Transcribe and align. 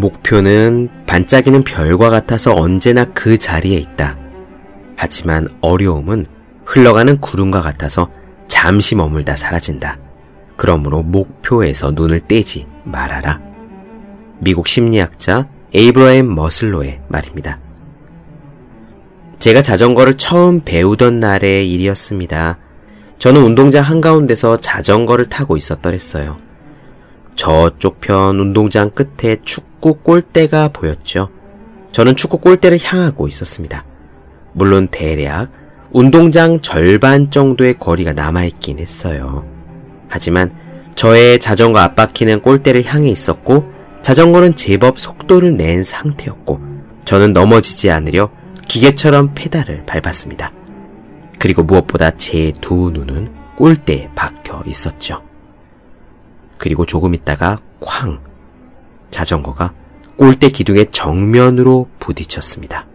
목표는 0.00 0.88
반짝이는 1.06 1.64
별과 1.64 2.10
같아서 2.10 2.54
언제나 2.54 3.04
그 3.04 3.38
자리에 3.38 3.76
있다. 3.78 4.16
하지만 4.96 5.48
어려움은 5.60 6.26
흘러가는 6.64 7.20
구름과 7.20 7.62
같아서 7.62 8.10
잠시 8.48 8.94
머물다 8.94 9.36
사라진다. 9.36 9.98
그러므로 10.56 11.02
목표에서 11.02 11.92
눈을 11.92 12.20
떼지 12.20 12.66
말아라. 12.84 13.40
미국 14.38 14.68
심리학자 14.68 15.48
에이브러햄 15.74 16.34
머슬로의 16.34 17.00
말입니다. 17.08 17.58
제가 19.38 19.62
자전거를 19.62 20.14
처음 20.14 20.60
배우던 20.60 21.20
날의 21.20 21.70
일이었습니다. 21.70 22.58
저는 23.18 23.42
운동장 23.42 23.84
한가운데서 23.84 24.58
자전거를 24.58 25.26
타고 25.26 25.56
있었더랬어요. 25.56 26.38
저쪽 27.34 28.00
편 28.00 28.40
운동장 28.40 28.90
끝에 28.90 29.36
축 29.42 29.64
구 29.86 29.94
골대가 29.94 30.66
보였죠. 30.66 31.28
저는 31.92 32.16
축구 32.16 32.38
골대를 32.38 32.76
향하고 32.82 33.28
있었습니다. 33.28 33.84
물론 34.52 34.88
대략 34.90 35.52
운동장 35.92 36.60
절반 36.60 37.30
정도의 37.30 37.78
거리가 37.78 38.12
남아있긴 38.12 38.80
했어요. 38.80 39.46
하지만 40.08 40.50
저의 40.96 41.38
자전거 41.38 41.78
앞바퀴는 41.78 42.42
골대를 42.42 42.84
향해 42.84 43.10
있었고 43.10 43.70
자전거는 44.02 44.56
제법 44.56 44.98
속도를 44.98 45.56
낸 45.56 45.84
상태였고 45.84 46.58
저는 47.04 47.32
넘어지지 47.32 47.88
않으려 47.92 48.30
기계처럼 48.66 49.34
페달을 49.36 49.86
밟았습니다. 49.86 50.50
그리고 51.38 51.62
무엇보다 51.62 52.10
제 52.16 52.50
두 52.60 52.90
눈은 52.92 53.32
골대에 53.54 54.10
박혀 54.16 54.64
있었죠. 54.66 55.22
그리고 56.58 56.84
조금 56.86 57.14
있다가 57.14 57.58
쾅! 57.78 58.25
자전거가 59.10 59.72
골대 60.16 60.48
기둥의 60.48 60.88
정면으로 60.92 61.88
부딪혔습니다. 61.98 62.86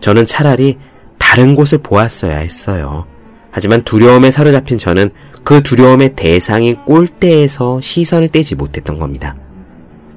저는 0.00 0.26
차라리 0.26 0.78
다른 1.18 1.54
곳을 1.54 1.78
보았어야 1.78 2.38
했어요. 2.38 3.06
하지만 3.50 3.84
두려움에 3.84 4.30
사로잡힌 4.30 4.78
저는 4.78 5.10
그 5.44 5.62
두려움의 5.62 6.14
대상인 6.16 6.76
골대에서 6.84 7.80
시선을 7.80 8.28
떼지 8.28 8.54
못했던 8.54 8.98
겁니다. 8.98 9.36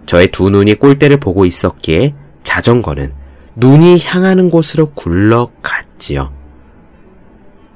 저의 0.05 0.29
두 0.31 0.49
눈이 0.49 0.75
골대를 0.75 1.17
보고 1.17 1.45
있었기에 1.45 2.13
자전거는 2.43 3.11
눈이 3.55 3.99
향하는 4.05 4.49
곳으로 4.49 4.91
굴러갔지요. 4.91 6.31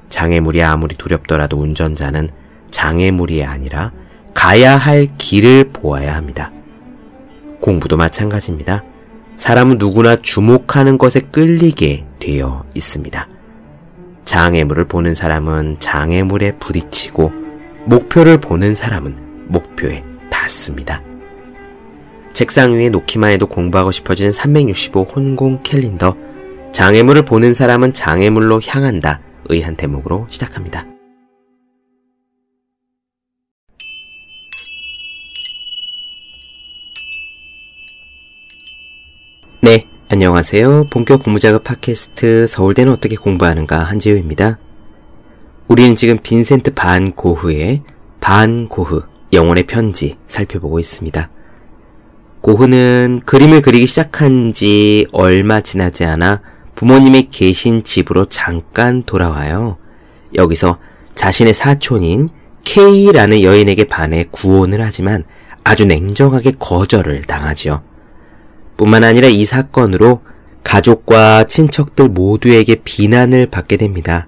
장애물이 0.08 0.62
아무리 0.62 0.96
두렵더라도 0.96 1.58
운전자는 1.58 2.30
장애물이 2.70 3.44
아니라 3.44 3.92
가야 4.34 4.76
할 4.76 5.06
길을 5.18 5.70
보아야 5.72 6.14
합니다. 6.14 6.52
공부도 7.60 7.96
마찬가지입니다. 7.96 8.84
사람은 9.36 9.78
누구나 9.78 10.16
주목하는 10.16 10.98
것에 10.98 11.20
끌리게 11.20 12.04
되어 12.18 12.64
있습니다. 12.74 13.28
장애물을 14.24 14.84
보는 14.84 15.14
사람은 15.14 15.76
장애물에 15.80 16.52
부딪히고 16.58 17.32
목표를 17.86 18.38
보는 18.38 18.74
사람은 18.74 19.46
목표에 19.48 20.04
닿습니다. 20.30 21.02
책상 22.32 22.72
위에 22.72 22.90
놓기만 22.90 23.32
해도 23.32 23.46
공부하고 23.46 23.92
싶어지는 23.92 24.30
365 24.30 25.02
혼공 25.02 25.62
캘린더 25.62 26.16
장애물을 26.72 27.22
보는 27.24 27.54
사람은 27.54 27.92
장애물로 27.92 28.60
향한다 28.66 29.20
의한 29.48 29.76
대목으로 29.76 30.26
시작합니다. 30.30 30.86
안녕하세요. 40.12 40.88
본격 40.90 41.22
공부작업 41.22 41.62
팟캐스트 41.62 42.48
서울대는 42.48 42.92
어떻게 42.92 43.14
공부하는가 43.14 43.84
한지우입니다. 43.84 44.58
우리는 45.68 45.94
지금 45.94 46.18
빈센트 46.20 46.74
반 46.74 47.12
고흐의 47.12 47.84
반 48.18 48.66
고흐 48.66 49.02
영혼의 49.32 49.68
편지 49.68 50.16
살펴보고 50.26 50.80
있습니다. 50.80 51.30
고흐는 52.40 53.20
그림을 53.24 53.62
그리기 53.62 53.86
시작한 53.86 54.52
지 54.52 55.06
얼마 55.12 55.60
지나지 55.60 56.04
않아 56.04 56.42
부모님이 56.74 57.28
계신 57.30 57.84
집으로 57.84 58.24
잠깐 58.24 59.04
돌아와요. 59.04 59.76
여기서 60.34 60.78
자신의 61.14 61.54
사촌인 61.54 62.30
K라는 62.64 63.42
여인에게 63.42 63.84
반해 63.84 64.24
구혼을 64.32 64.82
하지만 64.82 65.22
아주 65.62 65.86
냉정하게 65.86 66.54
거절을 66.58 67.22
당하지요. 67.22 67.88
뿐만 68.80 69.04
아니라 69.04 69.28
이 69.28 69.44
사건으로 69.44 70.22
가족과 70.64 71.44
친척들 71.44 72.08
모두에게 72.08 72.76
비난을 72.76 73.50
받게 73.50 73.76
됩니다. 73.76 74.26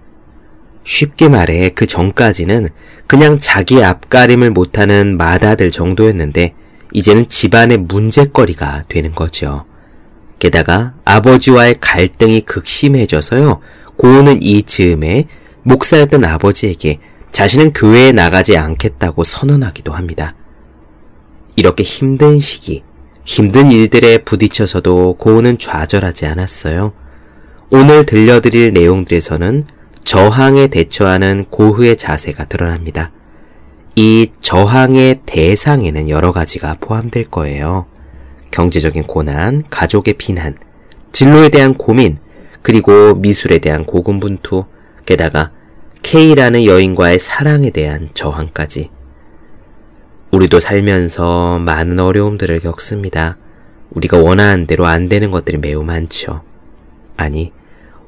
쉽게 0.85 1.31
말해 1.31 1.71
그 1.71 1.87
전까지는 1.87 2.69
그냥 3.07 3.39
자기 3.39 3.83
앞가림을 3.83 4.51
못하는 4.51 5.17
마다들 5.17 5.71
정도였는데 5.71 6.53
이제는 6.93 7.29
집안의 7.29 7.79
문제거리가 7.79 8.83
되는 8.91 9.15
거죠. 9.15 9.65
게다가 10.39 10.93
아버지와의 11.07 11.77
갈등이 11.81 12.43
극심해져서요. 12.43 13.61
고은은 13.97 14.43
이 14.43 14.65
즈음에 14.65 15.29
목사였던 15.63 16.27
아버지에게 16.27 16.99
자신은 17.31 17.73
교회에 17.73 18.13
나가지 18.13 18.59
않겠다고 18.59 19.25
선언하기도 19.25 19.95
합니다. 19.95 20.35
이렇게 21.57 21.85
힘든 21.85 22.39
시기, 22.39 22.83
힘든 23.25 23.71
일들에 23.71 24.19
부딪혀서도 24.19 25.17
고은은 25.19 25.59
좌절하지 25.59 26.27
않았어요. 26.27 26.93
오늘 27.71 28.05
들려드릴 28.05 28.73
내용들에서는 28.73 29.65
저항에 30.05 30.67
대처하는 30.67 31.47
고흐의 31.49 31.97
자세가 31.97 32.45
드러납니다. 32.45 33.13
이 33.95 34.31
저항의 34.41 35.21
대상에는 35.27 36.09
여러 36.09 36.33
가지가 36.33 36.79
포함될 36.81 37.25
거예요. 37.25 37.87
경제적인 38.51 39.05
고난, 39.05 39.63
가족의 39.71 40.15
비난, 40.15 40.57
진로에 41.13 41.49
대한 41.49 41.75
고민, 41.75 42.19
그리고 42.63 43.15
미술에 43.15 43.59
대한 43.59 43.85
고군분투, 43.85 44.65
게다가 45.07 45.51
K라는 46.03 46.65
여인과의 46.65 47.19
사랑에 47.19 47.71
대한 47.71 48.11
저항까지. 48.13 48.91
우리도 50.33 50.61
살면서 50.61 51.59
많은 51.59 52.01
어려움들을 52.01 52.59
겪습니다. 52.61 53.37
우리가 53.91 54.19
원하는 54.19 54.67
대로 54.67 54.87
안 54.87 55.11
되는 55.11 55.31
것들이 55.31 55.59
매우 55.59 55.85
많죠. 55.85 56.43
아니, 57.19 57.53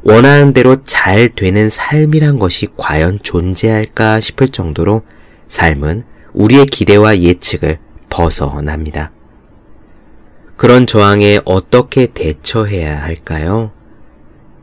원하는 0.02 0.54
대로 0.54 0.82
잘 0.84 1.28
되는 1.28 1.68
삶이란 1.68 2.38
것이 2.38 2.68
과연 2.78 3.18
존재할까 3.22 4.20
싶을 4.20 4.48
정도로 4.48 5.02
삶은 5.48 6.04
우리의 6.32 6.64
기대와 6.64 7.18
예측을 7.18 7.78
벗어납니다. 8.08 9.12
그런 10.56 10.86
저항에 10.86 11.40
어떻게 11.44 12.06
대처해야 12.06 13.02
할까요? 13.02 13.72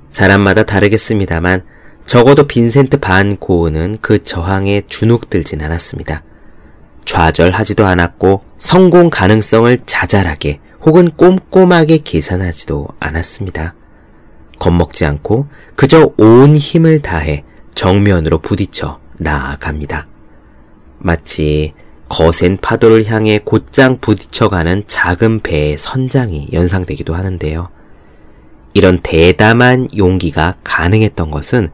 사람마다 0.10 0.64
다르겠습니다만 0.64 1.64
적어도 2.08 2.48
빈센트 2.48 3.00
반 3.00 3.38
고은은 3.38 4.00
그 4.02 4.24
저항에 4.24 4.82
주눅들진 4.88 5.62
않았습니다. 5.62 6.24
좌절하지도 7.06 7.86
않았고 7.86 8.44
성공 8.58 9.10
가능성을 9.10 9.80
자잘하게 9.86 10.60
혹은 10.82 11.12
꼼꼼하게 11.12 12.00
계산하지도 12.00 12.88
않았습니다. 13.00 13.76
겁먹지 14.60 15.06
않고 15.06 15.48
그저 15.76 16.14
온 16.18 16.56
힘을 16.56 17.02
다해 17.02 17.44
정면으로 17.76 18.40
부딪혀 18.40 19.00
나아갑니다. 19.18 20.08
마치 21.00 21.74
거센 22.10 22.58
파도를 22.58 23.06
향해 23.08 23.40
곧장 23.44 24.00
부딪혀가는 24.00 24.84
작은 24.88 25.42
배의 25.42 25.78
선장이 25.78 26.50
연상되기도 26.52 27.16
하는데요. 27.16 27.70
이런 28.74 29.00
대담한 29.00 29.88
용기가 29.98 30.56
가능했던 30.64 31.32
것은 31.32 31.72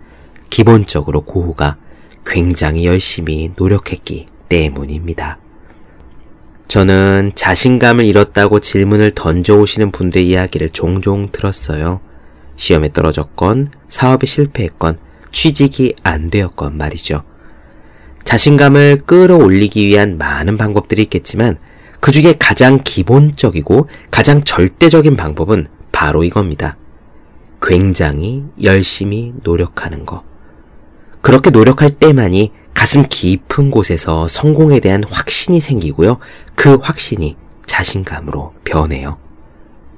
기본적으로 0.49 1.21
고우가 1.21 1.77
굉장히 2.25 2.85
열심히 2.85 3.51
노력했기 3.55 4.27
때문입니다. 4.49 5.39
저는 6.67 7.31
자신감을 7.35 8.05
잃었다고 8.05 8.59
질문을 8.59 9.11
던져오시는 9.11 9.91
분들의 9.91 10.27
이야기를 10.27 10.69
종종 10.69 11.31
들었어요. 11.31 12.01
시험에 12.57 12.91
떨어졌건, 12.91 13.67
사업에 13.87 14.25
실패했건, 14.25 14.99
취직이 15.31 15.95
안 16.03 16.29
되었건 16.29 16.77
말이죠. 16.77 17.23
자신감을 18.23 19.03
끌어올리기 19.05 19.87
위한 19.87 20.17
많은 20.17 20.57
방법들이 20.57 21.03
있겠지만 21.03 21.55
그 22.01 22.11
중에 22.11 22.35
가장 22.37 22.81
기본적이고 22.83 23.87
가장 24.11 24.43
절대적인 24.43 25.15
방법은 25.15 25.67
바로 25.91 26.23
이겁니다. 26.23 26.77
굉장히 27.61 28.43
열심히 28.61 29.33
노력하는 29.43 30.05
것. 30.05 30.23
그렇게 31.21 31.49
노력할 31.49 31.91
때만이 31.91 32.51
가슴 32.77 33.07
깊은 33.09 33.71
곳에서 33.71 34.27
성공에 34.27 34.79
대한 34.79 35.03
확신이 35.09 35.59
생기고요. 35.59 36.19
그 36.53 36.75
확신이 36.75 37.35
자신감으로 37.65 38.53
변해요. 38.63 39.17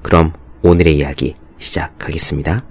그럼 0.02 0.31
오늘의 0.62 0.96
이야기 0.96 1.36
시작하겠습니다. 1.58 2.64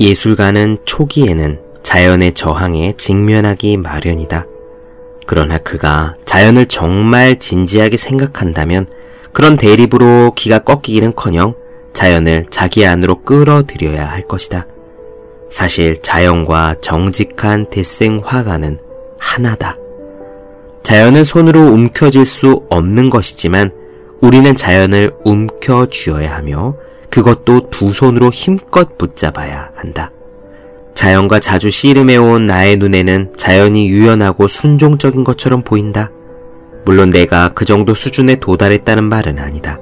예술가는 0.00 0.78
초기에는 0.86 1.60
자연의 1.82 2.32
저항에 2.32 2.94
직면하기 2.96 3.76
마련이다. 3.76 4.46
그러나 5.26 5.58
그가 5.58 6.14
자연을 6.24 6.64
정말 6.64 7.38
진지하게 7.38 7.98
생각한다면 7.98 8.88
그런 9.34 9.58
대립으로 9.58 10.32
기가 10.34 10.60
꺾이기는커녕 10.60 11.54
자연을 11.92 12.46
자기 12.50 12.86
안으로 12.86 13.22
끌어들여야 13.22 14.08
할 14.08 14.26
것이다. 14.26 14.66
사실 15.50 16.00
자연과 16.00 16.76
정직한 16.80 17.68
대생 17.70 18.20
화가는 18.24 18.78
하나다. 19.18 19.76
자연은 20.82 21.24
손으로 21.24 21.60
움켜쥘 21.60 22.24
수 22.24 22.64
없는 22.70 23.10
것이지만 23.10 23.70
우리는 24.20 24.54
자연을 24.54 25.12
움켜쥐어야 25.24 26.34
하며 26.34 26.76
그것도 27.10 27.70
두 27.70 27.92
손으로 27.92 28.30
힘껏 28.30 28.96
붙잡아야 28.96 29.70
한다. 29.74 30.12
자연과 30.94 31.40
자주 31.40 31.70
씨름해온 31.70 32.46
나의 32.46 32.76
눈에는 32.76 33.32
자연이 33.36 33.88
유연하고 33.88 34.48
순종적인 34.48 35.24
것처럼 35.24 35.62
보인다. 35.62 36.10
물론 36.84 37.10
내가 37.10 37.48
그 37.54 37.64
정도 37.64 37.94
수준에 37.94 38.36
도달했다는 38.36 39.04
말은 39.04 39.38
아니다. 39.38 39.78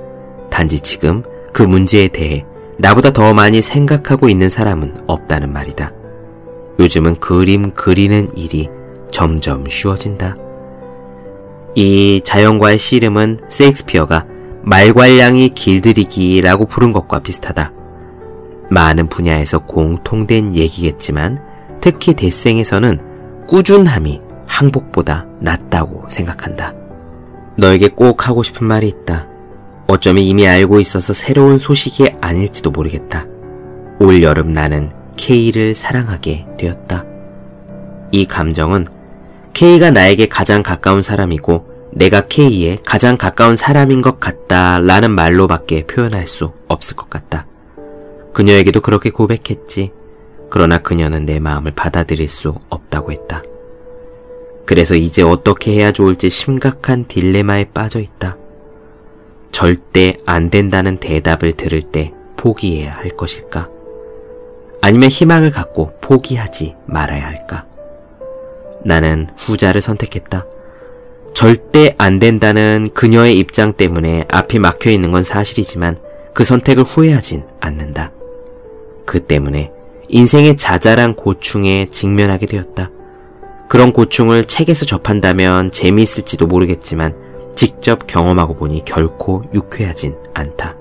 단지 0.51 0.81
지금 0.81 1.23
그 1.59 1.65
문제에 1.65 2.07
대해 2.07 2.47
나보다 2.77 3.13
더 3.13 3.35
많이 3.35 3.61
생각하고 3.63 4.29
있는 4.29 4.49
사람은 4.49 4.95
없다는 5.09 5.53
말이다. 5.53 5.93
요즘은 6.79 7.17
그림 7.17 7.73
그리는 7.73 8.29
일이 8.37 8.69
점점 9.11 9.67
쉬워진다. 9.69 10.37
이 11.75 12.21
자연과의 12.23 12.79
씨름은 12.79 13.41
세익스피어가 13.49 14.25
말괄량이 14.63 15.49
길들이기라고 15.49 16.67
부른 16.67 16.93
것과 16.93 17.19
비슷하다. 17.19 17.73
많은 18.71 19.09
분야에서 19.09 19.59
공통된 19.59 20.55
얘기겠지만 20.55 21.43
특히 21.81 22.15
대생에서는 22.15 23.47
꾸준함이 23.49 24.21
항복보다 24.47 25.27
낫다고 25.41 26.05
생각한다. 26.09 26.75
너에게 27.57 27.89
꼭 27.89 28.29
하고 28.29 28.45
싶은 28.45 28.65
말이 28.65 28.87
있다. 28.87 29.27
어쩌면 29.91 30.23
이미 30.23 30.47
알고 30.47 30.81
있어서 30.81 31.15
새로운 31.15 31.59
소식이 31.59 32.11
아닐지도 32.21 32.71
모르겠다. 32.71 33.25
올 33.99 34.23
여름 34.23 34.51
나는 34.51 34.93
K를 35.17 35.75
사랑하게 35.75 36.45
되었다. 36.59 37.07
이 38.13 38.27
감정은 38.27 38.87
K가 39.55 39.91
나에게 39.91 40.29
가장 40.29 40.63
가까운 40.63 41.01
사람이고 41.01 41.91
내가 41.93 42.21
K에 42.21 42.77
가장 42.85 43.17
가까운 43.17 43.57
사람인 43.57 44.03
것 44.03 44.21
같다 44.21 44.79
라는 44.79 45.11
말로밖에 45.11 45.87
표현할 45.87 46.27
수 46.27 46.53
없을 46.69 46.95
것 46.95 47.09
같다. 47.09 47.47
그녀에게도 48.35 48.83
그렇게 48.83 49.09
고백했지. 49.09 49.91
그러나 50.51 50.77
그녀는 50.79 51.25
내 51.25 51.41
마음을 51.41 51.73
받아들일 51.73 52.29
수 52.29 52.55
없다고 52.69 53.11
했다. 53.11 53.43
그래서 54.67 54.97
이제 54.97 55.23
어떻게 55.23 55.73
해야 55.73 55.93
좋을지 55.93 56.29
심각한 56.29 57.07
딜레마에 57.07 57.71
빠져 57.73 58.01
있다. 58.01 58.37
절대 59.59 60.15
안 60.25 60.51
된다는 60.51 60.99
대답을 60.99 61.55
들을 61.55 61.83
때 61.83 62.13
포기해야 62.37 62.93
할 62.93 63.09
것일까? 63.09 63.69
아니면 64.81 65.09
희망을 65.09 65.51
갖고 65.51 65.99
포기하지 66.01 66.77
말아야 66.87 67.27
할까? 67.27 67.65
나는 68.85 69.27
후자를 69.37 69.81
선택했다. 69.81 70.47
절대 71.35 71.97
안 71.99 72.21
된다는 72.21 72.89
그녀의 72.95 73.37
입장 73.37 73.73
때문에 73.73 74.27
앞이 74.31 74.61
막혀 74.61 74.91
있는 74.91 75.11
건 75.11 75.25
사실이지만 75.25 75.99
그 76.33 76.45
선택을 76.45 76.85
후회하진 76.85 77.43
않는다. 77.59 78.13
그 79.07 79.27
때문에 79.27 79.73
인생의 80.09 80.57
자잘한 80.57 81.17
고충에 81.17 81.87
직면하게 81.87 82.47
되었다. 82.47 82.93
그런 83.69 83.93
고충을 83.93 84.45
책에서 84.45 84.85
접한다면 84.85 85.73
재미있을지도 85.73 86.47
모르겠지만 86.47 87.27
직접 87.59 88.07
경험하고 88.07 88.55
보니 88.55 88.85
결코 88.85 89.43
유쾌하진 89.53 90.15
않다. 90.33 90.77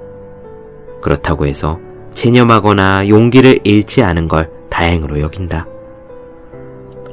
그렇다고 1.01 1.47
해서 1.47 1.79
체념하거나 2.13 3.09
용기를 3.09 3.61
잃지 3.63 4.03
않은 4.03 4.27
걸 4.27 4.51
다행으로 4.69 5.19
여긴다. 5.19 5.65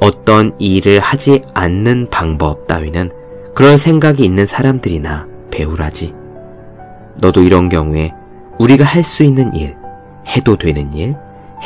어떤 0.03 0.55
일을 0.59 1.01
하지 1.01 1.41
않는 1.55 2.11
방법 2.11 2.67
따위는 2.67 3.11
그런 3.55 3.79
생각이 3.79 4.23
있는 4.23 4.45
사람들이나 4.45 5.27
배우라지. 5.51 6.15
너도 7.23 7.41
이런 7.41 7.71
경우에 7.71 8.13
우리가 8.59 8.85
할 8.85 9.03
수 9.03 9.23
있는 9.23 9.51
일, 9.55 9.77
해도 10.29 10.59
되는 10.59 10.93
일, 10.93 11.17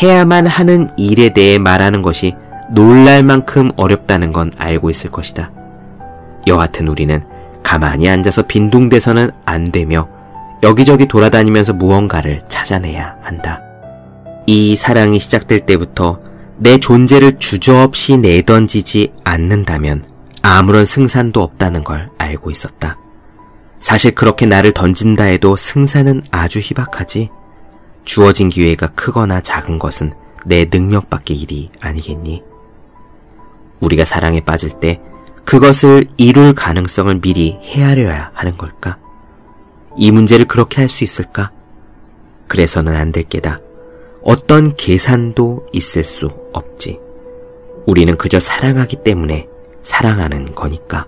해야만 0.00 0.46
하는 0.46 0.86
일에 0.96 1.30
대해 1.30 1.58
말하는 1.58 2.02
것이 2.02 2.36
놀랄 2.70 3.24
만큼 3.24 3.72
어렵다는 3.74 4.32
건 4.32 4.52
알고 4.56 4.88
있을 4.88 5.10
것이다. 5.10 5.50
여하튼 6.46 6.86
우리는 6.86 7.20
가만히 7.68 8.08
앉아서 8.08 8.44
빈둥대서는 8.44 9.30
안 9.44 9.70
되며 9.70 10.08
여기저기 10.62 11.06
돌아다니면서 11.06 11.74
무언가를 11.74 12.40
찾아내야 12.48 13.18
한다. 13.20 13.60
이 14.46 14.74
사랑이 14.74 15.18
시작될 15.18 15.66
때부터 15.66 16.18
내 16.56 16.78
존재를 16.78 17.38
주저없이 17.38 18.16
내던지지 18.16 19.12
않는다면 19.22 20.02
아무런 20.40 20.86
승산도 20.86 21.42
없다는 21.42 21.84
걸 21.84 22.08
알고 22.16 22.50
있었다. 22.50 22.96
사실 23.78 24.14
그렇게 24.14 24.46
나를 24.46 24.72
던진다 24.72 25.24
해도 25.24 25.54
승산은 25.54 26.22
아주 26.30 26.60
희박하지. 26.60 27.28
주어진 28.02 28.48
기회가 28.48 28.86
크거나 28.86 29.42
작은 29.42 29.78
것은 29.78 30.10
내 30.46 30.64
능력밖의 30.72 31.36
일이 31.36 31.70
아니겠니? 31.82 32.42
우리가 33.80 34.06
사랑에 34.06 34.40
빠질 34.40 34.70
때 34.70 35.02
그것을 35.48 36.04
이룰 36.18 36.52
가능성을 36.52 37.22
미리 37.22 37.58
헤아려야 37.62 38.32
하는 38.34 38.58
걸까? 38.58 38.98
이 39.96 40.10
문제를 40.10 40.44
그렇게 40.46 40.82
할 40.82 40.90
수 40.90 41.04
있을까? 41.04 41.52
그래서는 42.48 42.94
안 42.94 43.12
될 43.12 43.24
게다. 43.24 43.58
어떤 44.22 44.76
계산도 44.76 45.68
있을 45.72 46.04
수 46.04 46.26
없지. 46.52 47.00
우리는 47.86 48.14
그저 48.18 48.38
사랑하기 48.38 48.96
때문에 48.96 49.48
사랑하는 49.80 50.54
거니까. 50.54 51.06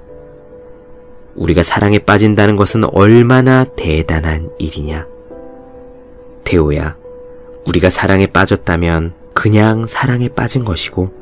우리가 1.35 1.62
사랑에 1.62 1.99
빠진다는 1.99 2.56
것은 2.56 2.85
얼마나 2.94 3.64
대단한 3.64 4.50
일이냐. 4.59 5.06
태호야, 6.44 6.97
우리가 7.66 7.90
사랑에 7.90 8.26
빠졌다면 8.26 9.12
그냥 9.35 9.85
사랑에 9.85 10.28
빠진 10.28 10.64
것이고, 10.64 11.12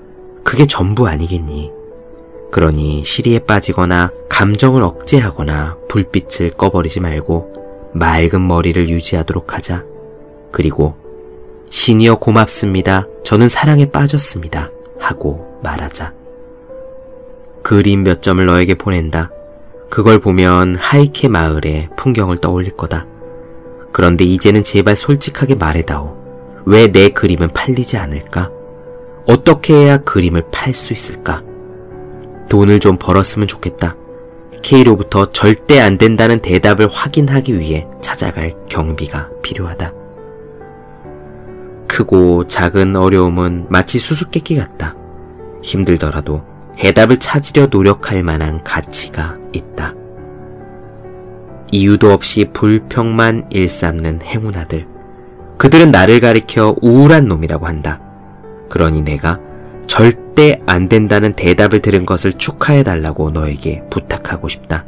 그게 0.45 0.67
전부 0.67 1.09
아니겠니? 1.09 1.78
그러니 2.51 3.05
시리에 3.05 3.41
빠지거나 3.41 4.11
감정을 4.29 4.83
억제하거나 4.83 5.77
불빛을 5.89 6.51
꺼버리지 6.53 7.01
말고 7.01 7.91
맑은 7.93 8.47
머리를 8.47 8.89
유지하도록 8.89 9.55
하자. 9.55 9.85
그리고 10.51 10.95
신이여 11.71 12.17
고맙습니다. 12.17 13.07
저는 13.25 13.49
사랑에 13.49 13.91
빠졌습니다. 13.91 14.69
하고 14.99 15.59
말하자. 15.63 16.13
그림 17.63 18.05
몇 18.05 18.23
점을 18.23 18.45
너에게 18.45 18.75
보낸다. 18.75 19.31
그걸 19.91 20.19
보면 20.19 20.77
하이케 20.77 21.29
마을의 21.29 21.91
풍경을 21.97 22.39
떠올릴 22.39 22.77
거다. 22.77 23.07
그런데 23.93 24.25
이제는 24.25 24.63
제발 24.63 24.97
솔직하게 24.97 25.57
말해다오. 25.57 26.17
왜 26.67 26.89
내 26.89 27.09
그림은 27.11 27.53
팔리지 27.55 27.97
않을까? 27.97 28.51
어떻게 29.27 29.75
해야 29.75 29.99
그림을 29.99 30.45
팔 30.51 30.73
수 30.75 30.93
있을까? 30.93 31.43
돈을 32.49 32.81
좀 32.81 32.97
벌었으면 32.99 33.47
좋겠다. 33.49 33.97
K로부터 34.63 35.31
절대 35.31 35.81
안 35.81 35.99
된다는 35.99 36.41
대답을 36.41 36.89
확인하기 36.89 37.59
위해 37.59 37.87
찾아갈 38.01 38.53
경비가 38.69 39.29
필요하다. 39.43 39.93
크고 41.87 42.47
작은 42.47 42.97
어려움은 42.97 43.67
마치 43.71 43.99
수수께끼 43.99 44.57
같다. 44.57 44.95
힘들더라도 45.63 46.43
해답을 46.79 47.19
찾으려 47.19 47.67
노력할 47.67 48.23
만한 48.23 48.63
가치가 48.63 49.35
있다. 49.53 49.95
이유도 51.71 52.13
없이 52.13 52.47
불평만 52.53 53.49
일삼는 53.51 54.23
행운아들. 54.23 54.87
그들은 55.59 55.91
나를 55.91 56.21
가리켜 56.21 56.77
우울한 56.81 57.27
놈이라고 57.27 57.67
한다. 57.67 58.01
그러니 58.69 59.03
내가 59.03 59.41
절대 59.89 60.61
안 60.67 60.89
된다는 60.89 61.33
대답을 61.33 61.81
들은 61.81 62.07
것을 62.07 62.35
축하해 62.35 62.85
달라고 62.85 63.31
너에게 63.31 63.83
부탁하고 63.91 64.47
싶다. 64.47 64.85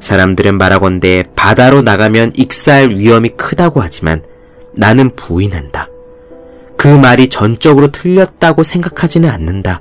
사람들은 0.00 0.58
말하건대 0.58 1.22
바다로 1.36 1.82
나가면 1.82 2.32
익사할 2.34 2.96
위험이 2.96 3.28
크다고 3.30 3.80
하지만 3.80 4.24
나는 4.72 5.14
부인한다. 5.14 5.88
그 6.76 6.88
말이 6.88 7.28
전적으로 7.28 7.92
틀렸다고 7.92 8.64
생각하지는 8.64 9.30
않는다. 9.30 9.80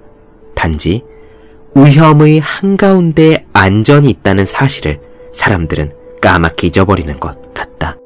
단지 0.54 1.04
위험의 1.76 2.40
한가운데에 2.40 3.48
안전이 3.52 4.10
있다는 4.10 4.46
사실을 4.46 5.02
사람들은 5.34 5.92
까맣게 6.22 6.68
잊어버리는 6.68 7.20
것 7.20 7.54
같다. 7.54 7.98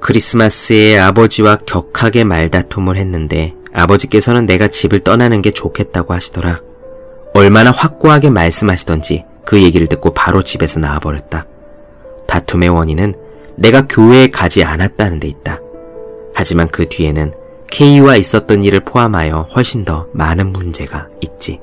크리스마스에 0.00 0.98
아버지와 0.98 1.56
격하게 1.66 2.22
말다툼을 2.22 2.96
했는데 2.96 3.55
아버지께서는 3.76 4.46
내가 4.46 4.68
집을 4.68 5.00
떠나는 5.00 5.42
게 5.42 5.50
좋겠다고 5.50 6.14
하시더라. 6.14 6.62
얼마나 7.34 7.70
확고하게 7.70 8.30
말씀하시던지 8.30 9.24
그 9.44 9.62
얘기를 9.62 9.86
듣고 9.86 10.14
바로 10.14 10.42
집에서 10.42 10.80
나와버렸다. 10.80 11.46
다툼의 12.26 12.70
원인은 12.70 13.14
내가 13.56 13.86
교회에 13.86 14.28
가지 14.28 14.64
않았다는 14.64 15.20
데 15.20 15.28
있다. 15.28 15.60
하지만 16.34 16.68
그 16.68 16.88
뒤에는 16.88 17.32
K와 17.70 18.16
있었던 18.16 18.62
일을 18.62 18.80
포함하여 18.80 19.48
훨씬 19.54 19.84
더 19.84 20.06
많은 20.12 20.52
문제가 20.52 21.08
있지. 21.20 21.60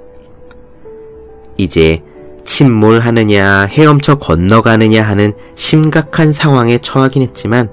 이제 1.58 2.02
침몰하느냐 2.46 3.66
헤엄쳐 3.66 4.16
건너가느냐 4.16 5.02
하는 5.02 5.34
심각한 5.56 6.32
상황에 6.32 6.78
처하긴 6.78 7.24
했지만 7.24 7.70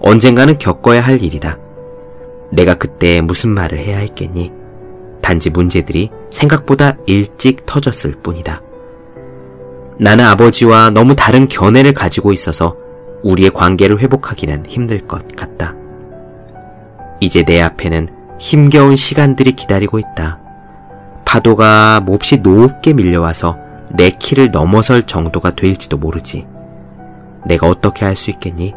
언젠가는 0.00 0.58
겪어야 0.58 1.00
할 1.00 1.22
일이다. 1.22 1.58
내가 2.52 2.74
그때 2.74 3.20
무슨 3.20 3.50
말을 3.50 3.78
해야 3.78 3.98
했겠니? 3.98 4.52
단지 5.22 5.50
문제들이 5.50 6.10
생각보다 6.30 6.96
일찍 7.06 7.64
터졌을 7.64 8.16
뿐이다. 8.22 8.60
나는 9.98 10.24
아버지와 10.24 10.90
너무 10.90 11.14
다른 11.14 11.48
견해를 11.48 11.92
가지고 11.92 12.32
있어서 12.32 12.76
우리의 13.22 13.50
관계를 13.50 14.00
회복하기는 14.00 14.66
힘들 14.66 15.06
것 15.06 15.26
같다. 15.36 15.74
이제 17.20 17.44
내 17.44 17.60
앞에는 17.60 18.08
힘겨운 18.38 18.96
시간들이 18.96 19.52
기다리고 19.52 19.98
있다. 19.98 20.40
파도가 21.24 22.00
몹시 22.00 22.38
높게 22.38 22.92
밀려와서 22.92 23.56
내 23.90 24.10
키를 24.10 24.50
넘어설 24.50 25.04
정도가 25.04 25.52
될지도 25.52 25.96
모르지. 25.96 26.46
내가 27.46 27.68
어떻게 27.68 28.04
할 28.04 28.16
수 28.16 28.30
있겠니? 28.30 28.74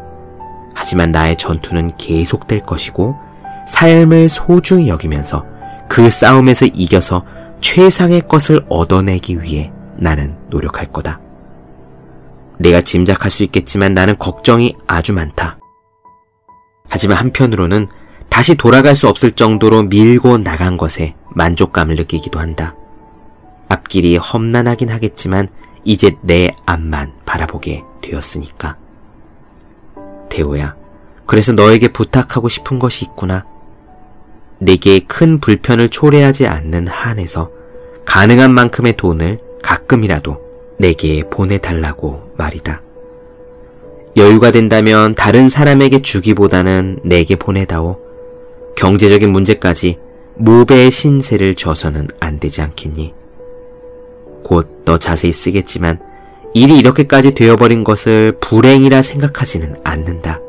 하지만 0.74 1.10
나의 1.10 1.36
전투는 1.36 1.96
계속될 1.96 2.60
것이고 2.60 3.16
삶을 3.66 4.28
소중히 4.28 4.88
여기면서 4.88 5.44
그 5.88 6.10
싸움에서 6.10 6.66
이겨서 6.66 7.24
최상의 7.60 8.22
것을 8.28 8.64
얻어내기 8.68 9.40
위해 9.40 9.72
나는 9.96 10.36
노력할 10.50 10.92
거다. 10.92 11.20
내가 12.58 12.80
짐작할 12.80 13.30
수 13.30 13.42
있겠지만 13.42 13.94
나는 13.94 14.16
걱정이 14.18 14.76
아주 14.86 15.12
많다. 15.12 15.58
하지만 16.88 17.18
한편으로는 17.18 17.88
다시 18.28 18.54
돌아갈 18.54 18.94
수 18.94 19.08
없을 19.08 19.30
정도로 19.32 19.84
밀고 19.84 20.38
나간 20.38 20.76
것에 20.76 21.14
만족감을 21.34 21.96
느끼기도 21.96 22.38
한다. 22.38 22.74
앞길이 23.68 24.16
험난하긴 24.16 24.90
하겠지만 24.90 25.48
이제 25.84 26.16
내 26.22 26.50
앞만 26.66 27.12
바라보게 27.24 27.82
되었으니까. 28.02 28.76
대호야, 30.28 30.76
그래서 31.26 31.52
너에게 31.52 31.88
부탁하고 31.88 32.48
싶은 32.48 32.78
것이 32.78 33.04
있구나. 33.04 33.44
내게 34.58 35.00
큰 35.00 35.40
불편을 35.40 35.88
초래하지 35.88 36.46
않는 36.46 36.86
한에서 36.86 37.50
가능한 38.04 38.52
만큼의 38.54 38.96
돈을 38.96 39.38
가끔이라도 39.62 40.38
내게 40.78 41.22
보내달라고 41.28 42.32
말이다. 42.36 42.82
여유가 44.16 44.50
된다면 44.50 45.14
다른 45.14 45.48
사람에게 45.48 46.00
주기보다는 46.00 47.00
내게 47.04 47.36
보내다오. 47.36 47.98
경제적인 48.76 49.30
문제까지 49.30 49.98
무배의 50.36 50.90
신세를 50.90 51.54
져서는 51.54 52.08
안 52.20 52.38
되지 52.38 52.62
않겠니? 52.62 53.14
곧 54.42 54.76
더 54.86 54.96
자세히 54.96 55.32
쓰겠지만 55.32 55.98
일이 56.54 56.78
이렇게까지 56.78 57.32
되어버린 57.32 57.84
것을 57.84 58.32
불행이라 58.40 59.02
생각하지는 59.02 59.74
않는다. 59.84 60.40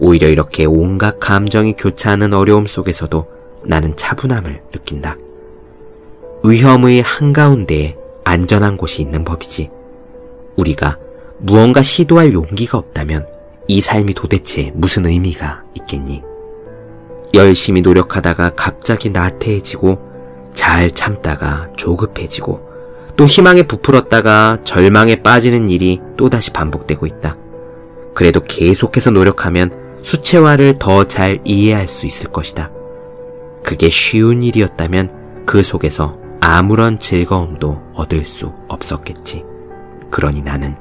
오히려 0.00 0.28
이렇게 0.28 0.66
온갖 0.66 1.18
감정이 1.20 1.74
교차하는 1.78 2.34
어려움 2.34 2.66
속에서도 2.66 3.26
나는 3.68 3.94
차분함을 3.96 4.62
느낀다. 4.72 5.16
위험의 6.42 7.02
한가운데에 7.02 7.96
안전한 8.24 8.76
곳이 8.76 9.02
있는 9.02 9.24
법이지. 9.24 9.70
우리가 10.56 10.98
무언가 11.38 11.82
시도할 11.82 12.32
용기가 12.32 12.78
없다면 12.78 13.28
이 13.68 13.80
삶이 13.80 14.14
도대체 14.14 14.72
무슨 14.74 15.06
의미가 15.06 15.64
있겠니? 15.74 16.22
열심히 17.34 17.82
노력하다가 17.82 18.54
갑자기 18.56 19.10
나태해지고 19.10 19.98
잘 20.54 20.90
참다가 20.90 21.68
조급해지고 21.76 22.66
또 23.16 23.26
희망에 23.26 23.64
부풀었다가 23.64 24.58
절망에 24.64 25.16
빠지는 25.16 25.68
일이 25.68 26.00
또다시 26.16 26.52
반복되고 26.52 27.06
있다. 27.06 27.36
그래도 28.14 28.40
계속해서 28.40 29.10
노력하면 29.10 30.00
수채화를 30.02 30.76
더 30.78 31.04
잘 31.04 31.40
이해할 31.44 31.86
수 31.86 32.06
있을 32.06 32.30
것이다. 32.30 32.70
그게 33.62 33.88
쉬운 33.88 34.42
일이었다면 34.42 35.44
그 35.46 35.62
속에서 35.62 36.18
아무런 36.40 36.98
즐거움도 36.98 37.92
얻을 37.94 38.24
수 38.24 38.52
없었겠지. 38.68 39.44
그러니 40.10 40.42
나는 40.42 40.76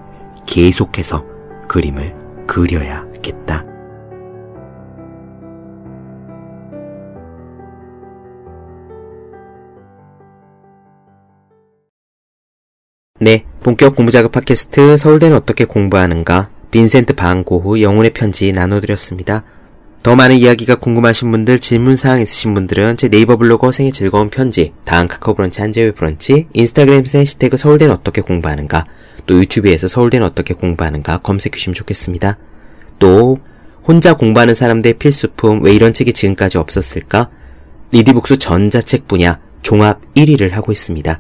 계속해서 0.46 1.26
그림을 1.68 2.16
그려야겠다. 2.48 3.66
네, 13.20 13.46
본격 13.62 13.96
공부자극 13.96 14.32
팟캐스트 14.32 14.96
서울대는 14.96 15.36
어떻게 15.36 15.66
공부하는가 15.66 16.50
빈센트 16.70 17.14
반 17.14 17.44
고흐 17.44 17.82
영혼의 17.82 18.14
편지 18.14 18.52
나눠드렸습니다. 18.52 19.44
더 20.04 20.16
많은 20.16 20.38
이야기가 20.38 20.76
궁금하신 20.76 21.32
분들, 21.32 21.60
질문사항 21.60 22.22
있으신 22.22 22.54
분들은 22.54 22.96
제 22.98 23.10
네이버 23.10 23.36
블로그 23.36 23.72
생의 23.72 23.92
즐거운 23.92 24.30
편지, 24.30 24.74
다음 24.86 25.08
카카오 25.08 25.34
브런치 25.34 25.60
한재회 25.60 25.92
브런치, 25.92 26.48
인스타그램 26.54 27.04
해시태그 27.14 27.58
서울대는 27.58 27.94
어떻게 27.94 28.22
공부하는가, 28.22 28.86
또 29.26 29.40
유튜브에서 29.40 29.88
서울대는 29.88 30.26
어떻게 30.26 30.54
공부하는가 30.54 31.18
검색해주시면 31.18 31.76
좋겠습니다. 31.76 32.38
또 33.00 33.40
혼자 33.86 34.14
공부하는 34.16 34.54
사람들의 34.54 34.98
필수품 34.98 35.62
왜 35.64 35.74
이런 35.74 35.94
책이 35.94 36.14
지금까지 36.14 36.58
없었을까? 36.58 37.30
리디북스 37.92 38.38
전자책 38.38 39.08
분야 39.08 39.40
종합 39.62 40.02
1위를 40.16 40.52
하고 40.52 40.72
있습니다. 40.72 41.20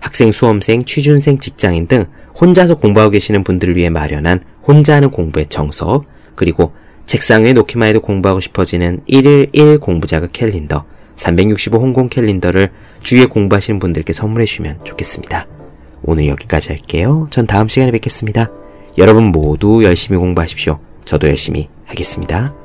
학생, 0.00 0.32
수험생, 0.32 0.84
취준생, 0.84 1.38
직장인 1.38 1.86
등 1.86 2.06
혼자서 2.40 2.76
공부하고 2.76 3.10
계시는 3.10 3.44
분들을 3.44 3.76
위해 3.76 3.90
마련한 3.90 4.42
혼자 4.66 4.94
하는 4.96 5.10
공부의 5.10 5.46
정석, 5.48 6.06
그리고 6.34 6.72
책상 7.06 7.44
위에 7.44 7.52
놓기만 7.52 7.88
해도 7.88 8.00
공부하고 8.00 8.40
싶어지는 8.40 9.00
1일 9.08 9.50
1 9.52 9.78
공부 9.78 10.06
자극 10.06 10.32
캘린더, 10.32 10.84
365 11.16 11.78
홍콩 11.78 12.08
캘린더를 12.08 12.70
주위에 13.00 13.26
공부하시는 13.26 13.78
분들께 13.78 14.12
선물해 14.12 14.46
주시면 14.46 14.84
좋겠습니다. 14.84 15.46
오늘 16.02 16.26
여기까지 16.26 16.70
할게요. 16.70 17.26
전 17.30 17.46
다음 17.46 17.68
시간에 17.68 17.92
뵙겠습니다. 17.92 18.50
여러분 18.98 19.24
모두 19.24 19.84
열심히 19.84 20.18
공부하십시오. 20.18 20.80
저도 21.04 21.28
열심히 21.28 21.68
하겠습니다. 21.86 22.61